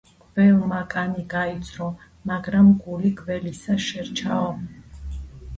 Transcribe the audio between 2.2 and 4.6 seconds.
მაგრამ გული გველისა შერჩაო